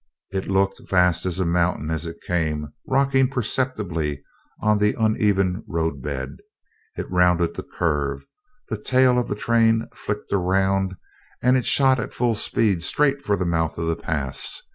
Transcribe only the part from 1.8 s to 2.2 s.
as